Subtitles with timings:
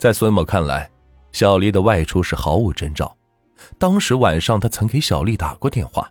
[0.00, 0.90] 在孙某看来，
[1.30, 3.14] 小丽的外出是毫无征兆。
[3.78, 6.10] 当时晚上，他曾给小丽打过电话，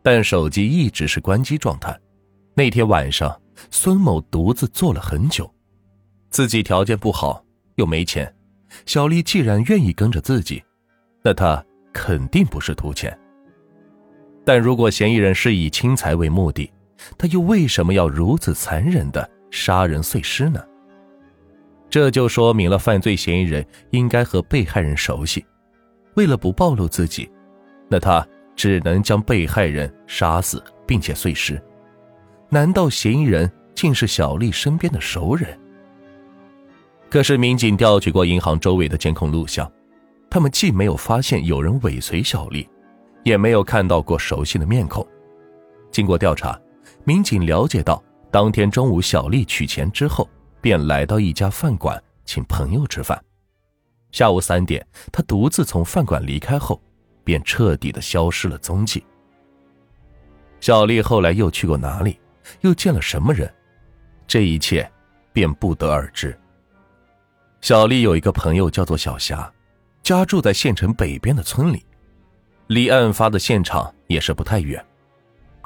[0.00, 1.98] 但手机一直是关机状态。
[2.54, 3.36] 那天晚上，
[3.72, 5.52] 孙某独自坐了很久，
[6.30, 7.44] 自己条件不好，
[7.74, 8.32] 又没钱。
[8.86, 10.62] 小丽既然愿意跟着自己，
[11.24, 11.60] 那他
[11.92, 13.18] 肯定不是图钱。
[14.44, 16.72] 但如果嫌疑人是以侵财为目的，
[17.18, 20.64] 他又为什么要如此残忍的杀人碎尸呢？
[21.88, 25.44] 这就说明了犯罪嫌疑人应该和被害人熟悉。
[26.14, 27.30] 为了不暴露自己，
[27.88, 31.62] 那他只能将被害人杀死并且碎尸。
[32.48, 35.58] 难道嫌疑人竟是小丽身边的熟人？
[37.08, 39.70] 可是民警调取过银行周围的监控录像，
[40.28, 42.68] 他们既没有发现有人尾随小丽，
[43.22, 45.06] 也没有看到过熟悉的面孔。
[45.92, 46.60] 经过调查，
[47.04, 50.28] 民警了解到，当天中午小丽取钱之后。
[50.60, 53.22] 便来到一家饭馆请朋友吃饭。
[54.12, 56.80] 下午三点，他独自从饭馆离开后，
[57.22, 59.04] 便彻底的消失了踪迹。
[60.60, 62.18] 小丽后来又去过哪里，
[62.62, 63.52] 又见了什么人，
[64.26, 64.90] 这一切
[65.32, 66.36] 便不得而知。
[67.60, 69.52] 小丽有一个朋友叫做小霞，
[70.02, 71.84] 家住在县城北边的村里，
[72.68, 74.82] 离案发的现场也是不太远。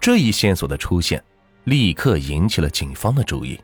[0.01, 1.23] 这一线索的出现，
[1.65, 3.61] 立刻引起了警方的注意。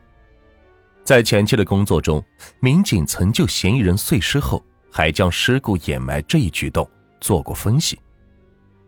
[1.07, 2.21] 在前期的工作中，
[2.59, 6.85] 民警曾就嫌疑人碎尸后还将尸骨掩埋这一举动
[7.21, 7.97] 做过分析。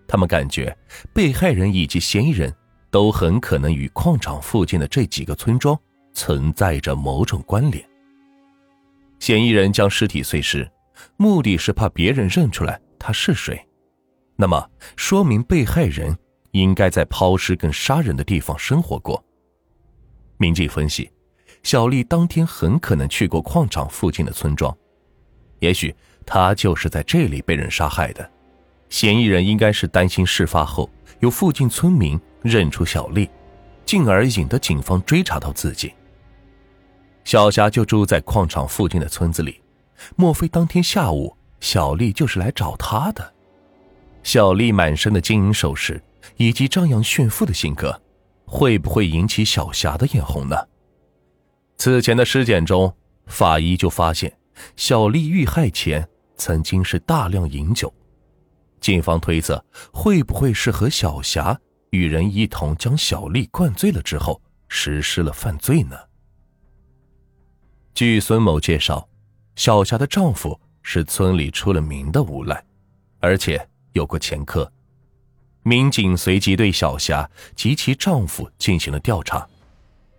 [0.08, 0.77] 他们感觉
[1.14, 2.52] 被害人以及嫌疑人
[2.91, 5.78] 都很可能与矿场附近的这几个村庄
[6.12, 7.89] 存在着某种关联。
[9.20, 10.69] 嫌疑人将尸体碎尸，
[11.16, 13.64] 目的是怕别人认出来他是谁，
[14.34, 16.19] 那么说明被害人
[16.50, 19.24] 应该在抛尸跟杀人的地方生活过。
[20.36, 21.08] 民警分析。
[21.62, 24.75] 小丽当天很可能去过矿场附近的村庄，
[25.59, 28.31] 也许她就是在这里被人杀害的。
[28.89, 30.89] 嫌疑人应该是担心事发后
[31.20, 33.29] 有附近村民认出小丽，
[33.85, 35.92] 进而引得警方追查到自己。
[37.24, 39.61] 小霞就住在矿场附近的村子里，
[40.17, 43.35] 莫非当天下午小丽就是来找他的？
[44.23, 46.02] 小丽满身的金银首饰
[46.36, 48.01] 以及张扬炫富的性格，
[48.47, 50.57] 会不会引起小霞的眼红呢？
[51.78, 52.92] 此前的尸检中，
[53.27, 54.36] 法医就发现
[54.74, 56.06] 小丽遇害前
[56.36, 57.92] 曾经是大量饮酒。
[58.80, 61.58] 警方推测，会不会是和小霞
[61.90, 65.96] 与人一同将小丽灌醉了之后实施了犯罪呢？
[67.94, 69.08] 据孙某介绍，
[69.55, 72.61] 小霞的丈夫是村里出了名的无赖，
[73.20, 74.70] 而且有过前科。
[75.62, 79.46] 民警随即对小霞及其丈夫进行了调查。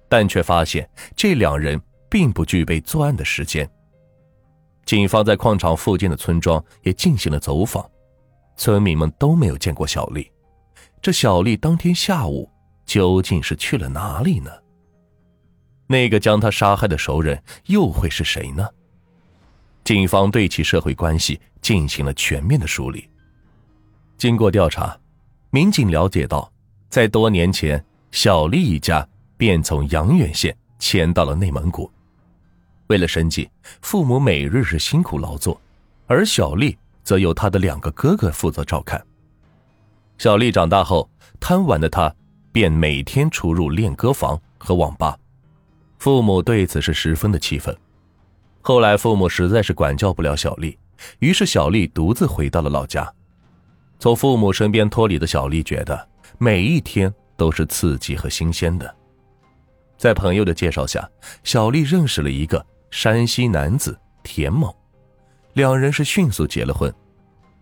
[0.09, 3.70] 但却发现这两人并不具备作案的时间。
[4.84, 7.88] 警方在矿场附近的村庄也进行了走访，
[8.58, 10.30] 村民们都没有见过小丽。
[11.02, 12.50] 这小丽当天下午
[12.86, 14.52] 究竟是去了哪里呢？
[15.86, 18.68] 那个将她杀害的熟人又会是谁呢？
[19.84, 23.08] 警方对其社会关系进行了全面的梳理。
[24.18, 25.00] 经过调查，
[25.52, 26.52] 民警了解到，
[26.90, 29.08] 在多年前，小丽一家。
[29.40, 31.90] 便从阳原县迁到了内蒙古。
[32.88, 33.50] 为了生计，
[33.82, 35.60] 父母每日是辛苦劳作，
[36.08, 39.02] 而小丽则由她的两个哥哥负责照看。
[40.18, 42.14] 小丽长大后，贪玩的她
[42.52, 45.18] 便每天出入练歌房和网吧，
[46.00, 47.74] 父母对此是十分的气愤。
[48.60, 50.78] 后来，父母实在是管教不了小丽，
[51.20, 53.10] 于是小丽独自回到了老家。
[54.00, 58.99] 从父母身边脱离的小丽，觉得每一天都是刺激和新鲜的。
[60.00, 61.08] 在朋友的介绍下，
[61.44, 64.74] 小丽认识了一个山西男子田某，
[65.56, 66.92] 两人是迅速结了婚。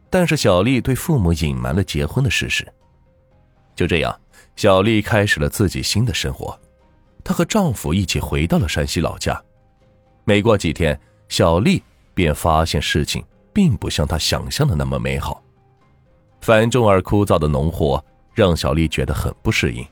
[0.07, 2.65] 但是小丽对父母隐瞒了结婚的事实。
[3.75, 4.21] 就这样，
[4.55, 6.57] 小丽开始了自己新的生活。
[7.23, 9.43] 她和丈夫一起回到了山西老家。
[10.23, 10.97] 没过几天，
[11.29, 11.81] 小丽
[12.13, 15.43] 便发现事情并不像她想象的那么美好。
[16.41, 19.83] 繁重而枯燥的农活让小丽觉得很不适应，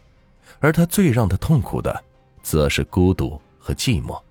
[0.60, 2.04] 而她最让她痛苦的。
[2.46, 4.22] 则是孤独和寂寞。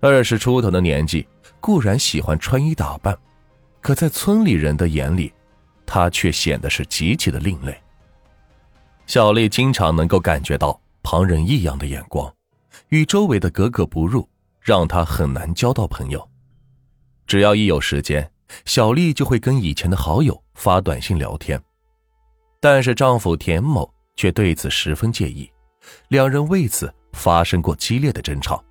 [0.00, 1.24] 二十出头的年纪，
[1.60, 3.16] 固然喜欢穿衣打扮，
[3.80, 5.32] 可在村里人的眼里，
[5.86, 7.80] 她却显得是极其的另类。
[9.06, 12.30] 小丽经常能够感觉到旁人异样的眼光，
[12.88, 14.28] 与周围的格格不入，
[14.60, 16.28] 让她很难交到朋友。
[17.24, 18.28] 只要一有时间，
[18.64, 21.62] 小丽就会跟以前的好友发短信聊天，
[22.60, 25.48] 但是丈夫田某却对此十分介意。
[26.08, 28.62] 两人为此发生过激烈的争吵。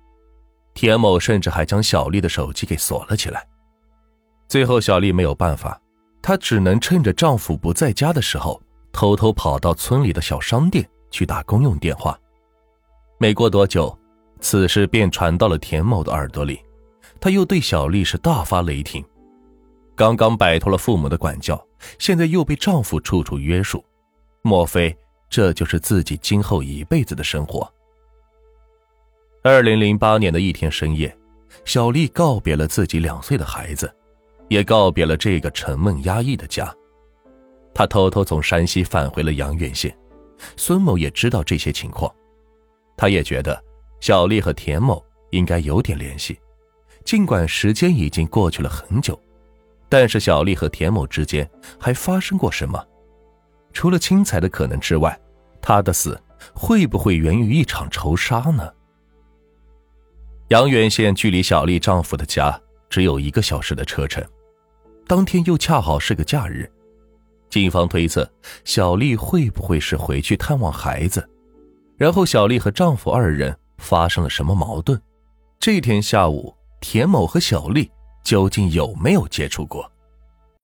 [0.74, 3.46] 田某甚至还将小丽的手机给锁了起来。
[4.48, 5.80] 最后，小丽没有办法，
[6.22, 8.60] 她只能趁着丈夫不在家的时候，
[8.92, 12.18] 偷偷跑到村里的小商店去打公用电话。
[13.18, 13.98] 没过多久，
[14.40, 16.60] 此事便传到了田某的耳朵里，
[17.18, 19.04] 他又对小丽是大发雷霆。
[19.94, 21.66] 刚刚摆脱了父母的管教，
[21.98, 23.82] 现在又被丈夫处处约束，
[24.42, 24.94] 莫非
[25.28, 27.70] 这就是自己今后一辈子的生活？
[29.42, 31.16] 二零零八年的一天深夜，
[31.64, 33.92] 小丽告别了自己两岁的孩子，
[34.48, 36.74] 也告别了这个沉闷压抑的家。
[37.74, 39.96] 她偷偷从山西返回了阳原县。
[40.56, 42.14] 孙某也知道这些情况，
[42.94, 43.58] 他也觉得
[44.00, 46.38] 小丽和田某应该有点联系，
[47.04, 49.18] 尽管时间已经过去了很久，
[49.88, 51.48] 但是小丽和田某之间
[51.80, 52.86] 还发生过什么？
[53.76, 55.20] 除了轻财的可能之外，
[55.60, 56.18] 他的死
[56.54, 58.72] 会不会源于一场仇杀呢？
[60.48, 62.58] 阳原县距离小丽丈夫的家
[62.88, 64.24] 只有一个小时的车程，
[65.06, 66.66] 当天又恰好是个假日，
[67.50, 68.26] 警方推测
[68.64, 71.28] 小丽会不会是回去探望孩子，
[71.98, 74.98] 然后小丽和丈夫二人发生了什么矛盾？
[75.60, 77.90] 这天下午，田某和小丽
[78.24, 79.92] 究竟有没有接触过？